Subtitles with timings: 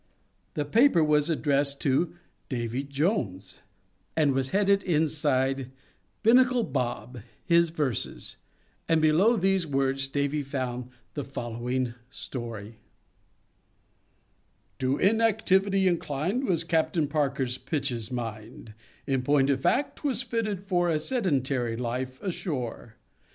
[0.55, 2.15] The paper was addressed to
[2.49, 3.61] "Davy Jones,"
[4.17, 5.69] and was headed inside,
[6.23, 8.37] "Binnacle Bob: His werses;"
[8.89, 12.79] and below these words Davy found the following story:
[14.79, 18.73] _To inactivity inclined Was Captain Parker Pitch's mind;
[19.05, 22.95] In point of fact, 'twas fitted for A sedentary life ashore.